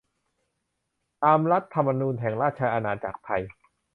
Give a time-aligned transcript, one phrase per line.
[1.23, 3.41] ตามรัฐธรรมนูญแห่งราชอาณาจักรไทย